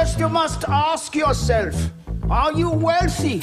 [0.00, 1.76] First you must ask yourself,
[2.30, 3.40] are you wealthy?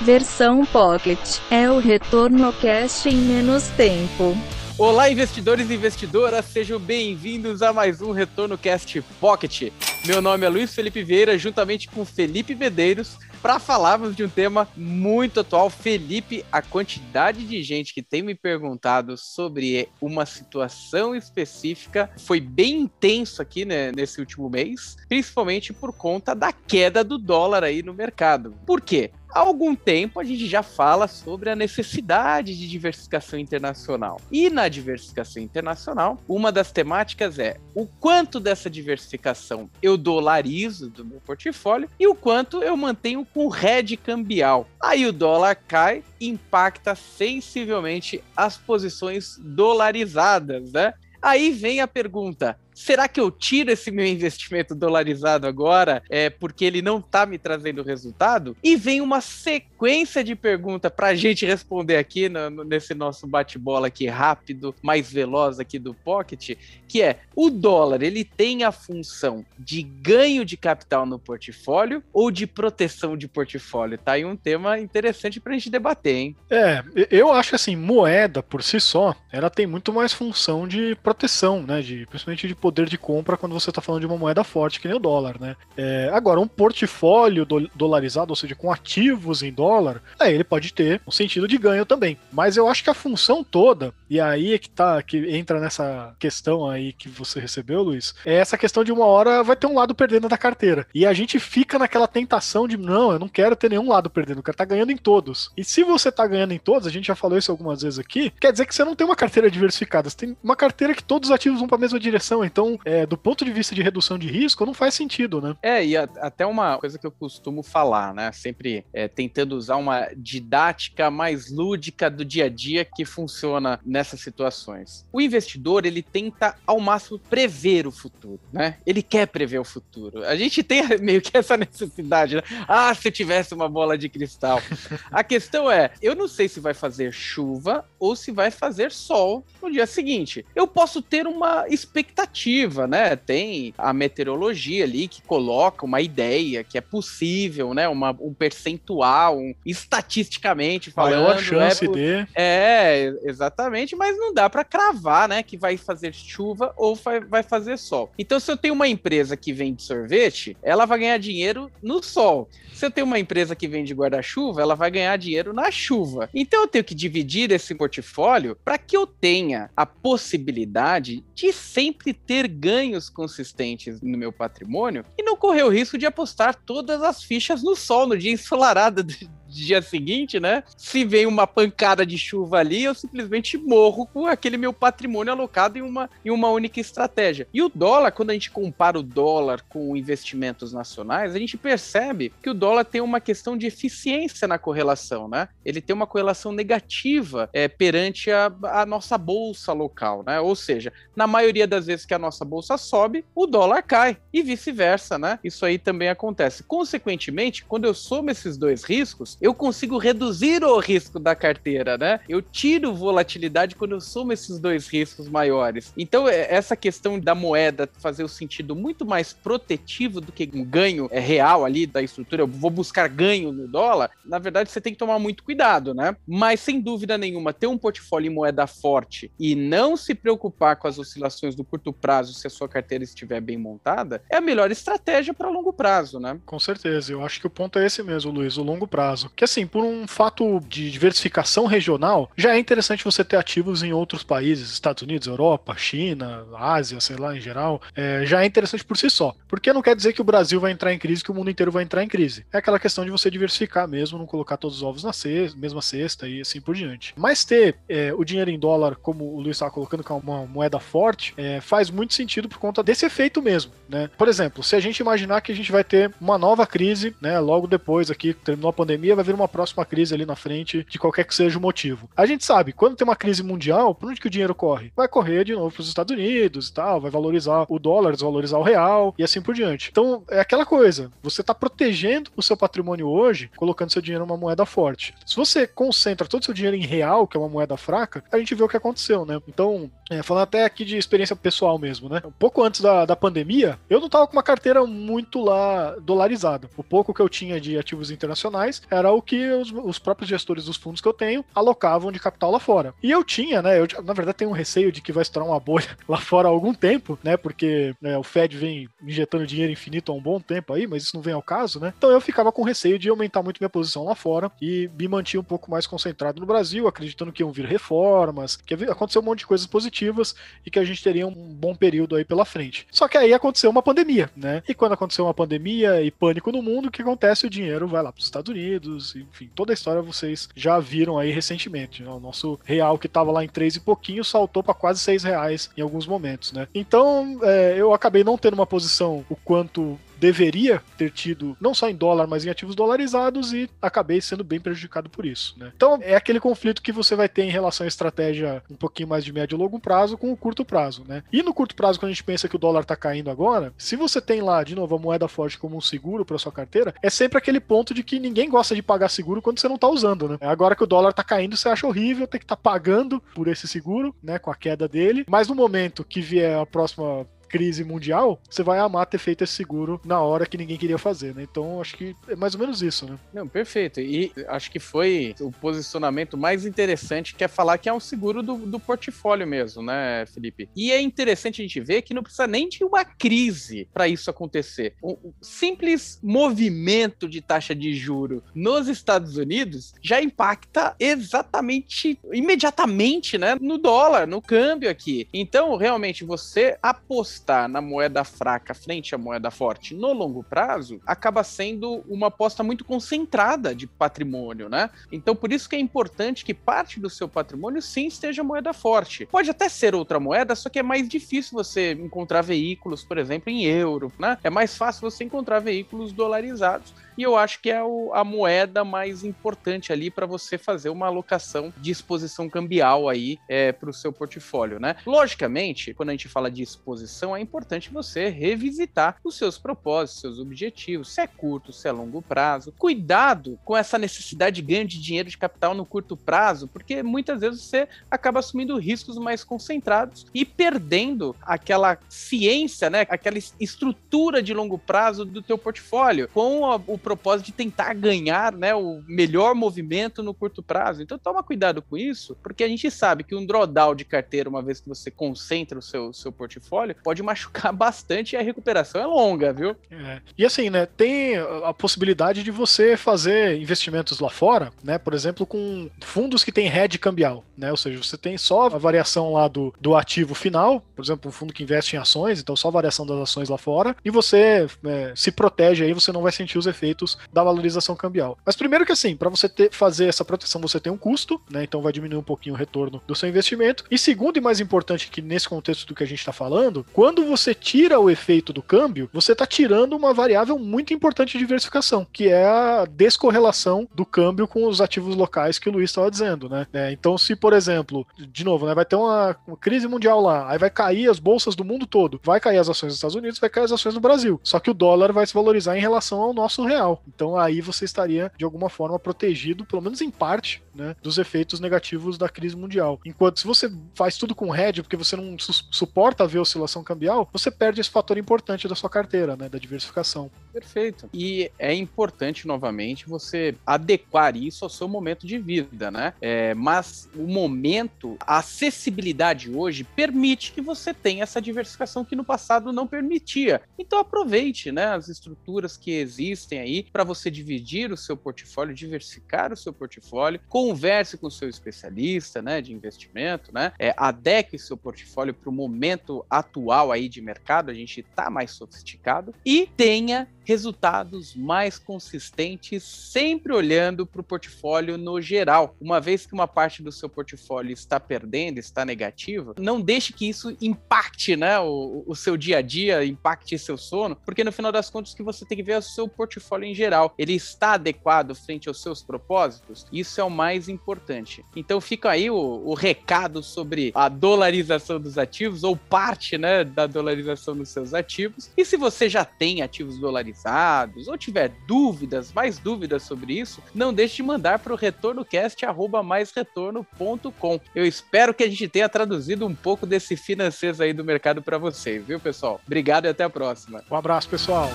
[0.00, 1.18] Versão Pocket
[1.50, 4.34] é o retorno cash em menos tempo.
[4.78, 9.70] Olá, investidores e investidoras, sejam bem-vindos a mais um Retorno Cast Pocket.
[10.06, 14.68] Meu nome é Luiz Felipe Vieira, juntamente com Felipe Medeiros, para falarmos de um tema
[14.76, 15.68] muito atual.
[15.68, 22.82] Felipe, a quantidade de gente que tem me perguntado sobre uma situação específica foi bem
[22.82, 27.92] intenso aqui né, nesse último mês, principalmente por conta da queda do dólar aí no
[27.92, 28.54] mercado.
[28.64, 29.10] Por quê?
[29.34, 34.20] Há algum tempo a gente já fala sobre a necessidade de diversificação internacional.
[34.30, 41.02] E na diversificação internacional, uma das temáticas é o quanto dessa diversificação eu dolarizo do
[41.02, 44.68] meu portfólio e o quanto eu mantenho com rede cambial.
[44.78, 50.92] Aí o dólar cai, impacta sensivelmente as posições dolarizadas, né?
[51.22, 56.64] Aí vem a pergunta: será que eu tiro esse meu investimento dolarizado agora é porque
[56.64, 58.56] ele não está me trazendo resultado?
[58.62, 63.88] E vem uma sequência de perguntas para a gente responder aqui no, nesse nosso bate-bola
[63.88, 66.56] aqui rápido, mais veloz aqui do Pocket,
[66.88, 72.30] que é o dólar, ele tem a função de ganho de capital no portfólio ou
[72.30, 73.98] de proteção de portfólio?
[73.98, 76.36] Tá aí um tema interessante para a gente debater, hein?
[76.50, 81.62] É, eu acho assim, moeda por si só, ela tem muito mais função de proteção,
[81.62, 84.80] né, de, principalmente de poder de compra quando você está falando de uma moeda forte,
[84.80, 85.56] que nem o dólar, né?
[85.76, 90.72] É, agora, um portfólio do, dolarizado, ou seja, com ativos em dólar, aí ele pode
[90.72, 92.16] ter um sentido de ganho também.
[92.32, 96.14] Mas eu acho que a função toda, e aí é que tá, que entra nessa
[96.20, 99.74] questão aí que você recebeu, Luiz, é essa questão de uma hora vai ter um
[99.74, 100.86] lado perdendo da carteira.
[100.94, 104.42] E a gente fica naquela tentação de, não, eu não quero ter nenhum lado perdendo,
[104.42, 105.50] quero estar tá ganhando em todos.
[105.56, 108.32] E se você tá ganhando em todos, a gente já falou isso algumas vezes aqui,
[108.38, 111.30] quer dizer que você não tem uma carteira diversificada, você tem uma carteira que todos
[111.30, 112.44] os ativos vão para a mesma direção.
[112.52, 115.56] Então, é, do ponto de vista de redução de risco, não faz sentido, né?
[115.62, 118.30] É, e a, até uma coisa que eu costumo falar, né?
[118.30, 124.20] Sempre é, tentando usar uma didática mais lúdica do dia a dia que funciona nessas
[124.20, 125.06] situações.
[125.10, 128.76] O investidor, ele tenta ao máximo prever o futuro, né?
[128.84, 130.22] Ele quer prever o futuro.
[130.22, 132.42] A gente tem meio que essa necessidade, né?
[132.68, 134.60] Ah, se eu tivesse uma bola de cristal.
[135.10, 139.42] a questão é, eu não sei se vai fazer chuva ou se vai fazer sol
[139.62, 140.44] no dia seguinte.
[140.54, 142.41] Eu posso ter uma expectativa
[142.88, 143.16] né?
[143.16, 147.88] Tem a meteorologia ali que coloca uma ideia que é possível, né?
[147.88, 151.22] Uma, um percentual, um, estatisticamente falando.
[151.22, 151.94] Maior né, chance né?
[151.94, 152.28] de.
[152.34, 155.42] É, exatamente, mas não dá para cravar, né?
[155.42, 158.10] Que vai fazer chuva ou vai, vai fazer sol.
[158.18, 162.48] Então, se eu tenho uma empresa que vende sorvete, ela vai ganhar dinheiro no sol.
[162.72, 166.28] Se eu tenho uma empresa que vende guarda-chuva, ela vai ganhar dinheiro na chuva.
[166.34, 172.12] Então, eu tenho que dividir esse portfólio para que eu tenha a possibilidade de sempre
[172.12, 177.22] ter ganhos consistentes no meu patrimônio e não correr o risco de apostar todas as
[177.22, 179.04] fichas no sol no dia ensolarado
[179.52, 180.62] dia seguinte, né?
[180.76, 185.78] Se vem uma pancada de chuva ali, eu simplesmente morro com aquele meu patrimônio alocado
[185.78, 187.46] em uma, em uma única estratégia.
[187.52, 192.32] E o dólar, quando a gente compara o dólar com investimentos nacionais, a gente percebe
[192.42, 195.48] que o dólar tem uma questão de eficiência na correlação, né?
[195.64, 200.40] Ele tem uma correlação negativa é, perante a, a nossa bolsa local, né?
[200.40, 204.42] Ou seja, na maioria das vezes que a nossa bolsa sobe, o dólar cai e
[204.42, 205.38] vice-versa, né?
[205.42, 206.62] Isso aí também acontece.
[206.62, 212.20] Consequentemente, quando eu somo esses dois riscos, eu consigo reduzir o risco da carteira, né?
[212.28, 215.92] Eu tiro volatilidade quando eu somo esses dois riscos maiores.
[215.98, 220.64] Então, é, essa questão da moeda fazer o sentido muito mais protetivo do que um
[220.64, 224.80] ganho é, real ali da estrutura, eu vou buscar ganho no dólar, na verdade você
[224.80, 226.16] tem que tomar muito cuidado, né?
[226.26, 230.86] Mas sem dúvida nenhuma, ter um portfólio em moeda forte e não se preocupar com
[230.86, 234.70] as oscilações do curto prazo se a sua carteira estiver bem montada, é a melhor
[234.70, 236.38] estratégia para longo prazo, né?
[236.46, 239.44] Com certeza, eu acho que o ponto é esse mesmo, Luiz, o longo prazo que
[239.44, 244.22] assim, por um fato de diversificação regional, já é interessante você ter ativos em outros
[244.22, 248.96] países, Estados Unidos, Europa, China, Ásia, sei lá, em geral, é, já é interessante por
[248.96, 249.34] si só.
[249.48, 251.72] Porque não quer dizer que o Brasil vai entrar em crise, que o mundo inteiro
[251.72, 252.44] vai entrar em crise.
[252.52, 255.82] É aquela questão de você diversificar mesmo, não colocar todos os ovos na cesta, mesma
[255.82, 257.14] cesta e assim por diante.
[257.16, 260.46] Mas ter é, o dinheiro em dólar, como o Luiz estava colocando, que é uma
[260.46, 264.10] moeda forte, é, faz muito sentido por conta desse efeito mesmo, né?
[264.16, 267.38] Por exemplo, se a gente imaginar que a gente vai ter uma nova crise, né,
[267.38, 270.98] logo depois aqui, terminou a pandemia, vai vir uma próxima crise ali na frente, de
[270.98, 272.08] qualquer que seja o motivo.
[272.16, 274.92] A gente sabe, quando tem uma crise mundial, por onde que o dinheiro corre?
[274.96, 278.58] Vai correr de novo para os Estados Unidos e tal, vai valorizar o dólar, desvalorizar
[278.58, 279.88] o real e assim por diante.
[279.90, 284.36] Então, é aquela coisa, você está protegendo o seu patrimônio hoje, colocando seu dinheiro numa
[284.36, 285.14] moeda forte.
[285.24, 288.38] Se você concentra todo o seu dinheiro em real, que é uma moeda fraca, a
[288.38, 289.40] gente vê o que aconteceu, né?
[289.46, 292.20] Então, é, falando até aqui de experiência pessoal mesmo, né?
[292.24, 296.68] Um pouco antes da, da pandemia, eu não tava com uma carteira muito lá dolarizada.
[296.76, 300.64] O pouco que eu tinha de ativos internacionais era o que os, os próprios gestores
[300.64, 302.94] dos fundos que eu tenho alocavam de capital lá fora.
[303.02, 303.78] E eu tinha, né?
[303.78, 306.50] Eu, na verdade, tenho um receio de que vai estourar uma bolha lá fora há
[306.50, 307.36] algum tempo, né?
[307.36, 311.16] Porque né, o Fed vem injetando dinheiro infinito há um bom tempo aí, mas isso
[311.16, 311.92] não vem ao caso, né?
[311.96, 315.40] Então eu ficava com receio de aumentar muito minha posição lá fora e me mantinha
[315.40, 319.40] um pouco mais concentrado no Brasil, acreditando que iam vir reformas, que aconteceu um monte
[319.40, 320.34] de coisas positivas
[320.64, 322.86] e que a gente teria um bom período aí pela frente.
[322.90, 324.62] Só que aí aconteceu uma pandemia, né?
[324.68, 327.46] E quando aconteceu uma pandemia e pânico no mundo, o que acontece?
[327.46, 331.18] O dinheiro vai lá para os Estados Unidos, enfim, toda a história vocês já viram
[331.18, 332.02] aí recentemente.
[332.02, 332.10] Né?
[332.10, 335.70] O nosso real que estava lá em três e pouquinho saltou para quase seis reais
[335.76, 336.68] em alguns momentos, né?
[336.74, 341.90] Então é, eu acabei não tendo uma posição o quanto deveria ter tido, não só
[341.90, 345.56] em dólar, mas em ativos dolarizados, e acabei sendo bem prejudicado por isso.
[345.58, 345.72] Né?
[345.74, 349.24] Então é aquele conflito que você vai ter em relação à estratégia um pouquinho mais
[349.24, 351.04] de médio e longo prazo com o curto prazo.
[351.08, 351.24] Né?
[351.32, 353.96] E no curto prazo, quando a gente pensa que o dólar está caindo agora, se
[353.96, 357.10] você tem lá, de novo, a moeda forte como um seguro para sua carteira, é
[357.10, 360.28] sempre aquele ponto de que ninguém gosta de pagar seguro quando você não está usando.
[360.28, 360.38] Né?
[360.40, 363.48] Agora que o dólar está caindo, você acha horrível ter que estar tá pagando por
[363.48, 367.84] esse seguro, né, com a queda dele, mas no momento que vier a próxima crise
[367.84, 371.42] mundial, você vai amar ter feito esse seguro na hora que ninguém queria fazer, né?
[371.42, 373.18] Então acho que é mais ou menos isso, né?
[373.32, 374.00] Não, perfeito.
[374.00, 378.42] E acho que foi o posicionamento mais interessante, que é falar que é um seguro
[378.42, 380.70] do, do portfólio mesmo, né, Felipe?
[380.74, 384.30] E é interessante a gente ver que não precisa nem de uma crise para isso
[384.30, 384.94] acontecer.
[385.02, 393.58] O simples movimento de taxa de juro nos Estados Unidos já impacta exatamente, imediatamente, né,
[393.60, 395.28] no dólar, no câmbio aqui.
[395.34, 401.00] Então, realmente, você apostar apostar na moeda fraca frente à moeda forte no longo prazo
[401.06, 404.88] acaba sendo uma aposta muito concentrada de patrimônio, né?
[405.10, 409.26] Então, por isso que é importante que parte do seu patrimônio sim esteja moeda forte.
[409.26, 413.50] Pode até ser outra moeda, só que é mais difícil você encontrar veículos, por exemplo,
[413.50, 414.38] em euro, né?
[414.44, 418.84] É mais fácil você encontrar veículos dolarizados e eu acho que é o, a moeda
[418.84, 423.92] mais importante ali para você fazer uma alocação de exposição cambial aí é, para o
[423.92, 424.96] seu portfólio, né?
[425.06, 430.38] Logicamente, quando a gente fala de exposição, é importante você revisitar os seus propósitos, seus
[430.38, 432.72] objetivos, se é curto, se é longo prazo.
[432.78, 437.40] Cuidado com essa necessidade de ganho de dinheiro de capital no curto prazo, porque muitas
[437.40, 443.06] vezes você acaba assumindo riscos mais concentrados e perdendo aquela ciência, né?
[443.08, 448.74] Aquela estrutura de longo prazo do teu portfólio com o propósito de tentar ganhar né,
[448.74, 451.02] o melhor movimento no curto prazo.
[451.02, 454.62] Então toma cuidado com isso, porque a gente sabe que um drawdown de carteira, uma
[454.62, 459.06] vez que você concentra o seu, seu portfólio, pode machucar bastante e a recuperação é
[459.06, 459.76] longa, viu?
[459.90, 460.20] É.
[460.36, 465.44] E assim, né, tem a possibilidade de você fazer investimentos lá fora, né, por exemplo,
[465.46, 469.48] com fundos que tem hedge cambial, né, ou seja, você tem só a variação lá
[469.48, 472.72] do, do ativo final, por exemplo, um fundo que investe em ações, então só a
[472.72, 476.58] variação das ações lá fora, e você é, se protege aí, você não vai sentir
[476.58, 478.38] os efeitos efeitos da valorização cambial.
[478.44, 481.64] Mas primeiro que assim, para você ter, fazer essa proteção, você tem um custo, né?
[481.64, 483.84] Então vai diminuir um pouquinho o retorno do seu investimento.
[483.90, 487.24] E segundo e mais importante que nesse contexto do que a gente está falando, quando
[487.24, 492.06] você tira o efeito do câmbio, você está tirando uma variável muito importante de diversificação,
[492.12, 496.48] que é a descorrelação do câmbio com os ativos locais que o Luiz estava dizendo,
[496.48, 496.66] né?
[496.72, 500.50] É, então, se, por exemplo, de novo, né, vai ter uma, uma, crise mundial lá,
[500.50, 503.38] aí vai cair as bolsas do mundo todo, vai cair as ações dos Estados Unidos,
[503.38, 504.40] vai cair as ações no Brasil.
[504.42, 507.02] Só que o dólar vai se valorizar em relação ao nosso real real.
[507.06, 511.60] Então aí você estaria de alguma forma protegido, pelo menos em parte, né, dos efeitos
[511.60, 513.00] negativos da crise mundial.
[513.04, 517.28] Enquanto se você faz tudo com hedge, porque você não su suporta ver oscilação cambial,
[517.32, 520.30] você perde esse fator importante da sua carteira, né, da diversificação.
[520.52, 521.08] Perfeito.
[521.12, 526.14] E é importante novamente você adequar isso ao seu momento de vida, né?
[526.20, 532.24] É, mas o momento, a acessibilidade hoje permite que você tenha essa diversificação que no
[532.24, 533.62] passado não permitia.
[533.78, 538.74] Então aproveite, né, as estruturas que existem aí aí para você dividir o seu portfólio,
[538.74, 544.58] diversificar o seu portfólio, converse com o seu especialista, né, de investimento, né, é, adeque
[544.58, 549.68] seu portfólio para o momento atual aí de mercado, a gente está mais sofisticado e
[549.76, 555.76] tenha resultados mais consistentes, sempre olhando para o portfólio no geral.
[555.80, 560.28] Uma vez que uma parte do seu portfólio está perdendo, está negativa, não deixe que
[560.28, 564.72] isso impacte né, o, o seu dia a dia, impacte seu sono, porque no final
[564.72, 567.34] das contas o que você tem que ver é o seu portfólio em geral, ele
[567.34, 569.86] está adequado frente aos seus propósitos?
[569.92, 571.44] Isso é o mais importante.
[571.54, 576.86] Então fica aí o, o recado sobre a dolarização dos ativos, ou parte né, da
[576.86, 578.50] dolarização dos seus ativos.
[578.56, 583.92] E se você já tem ativos dolarizados, ou tiver dúvidas, mais dúvidas sobre isso, não
[583.92, 587.60] deixe de mandar para o retornocast.com.
[587.74, 591.58] Eu espero que a gente tenha traduzido um pouco desse financeiro aí do mercado para
[591.58, 592.60] vocês, viu, pessoal?
[592.66, 593.82] Obrigado e até a próxima.
[593.90, 594.70] Um abraço, pessoal.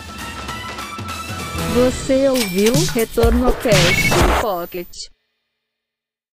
[1.78, 4.88] Você ouviu Retorno Cast Pocket.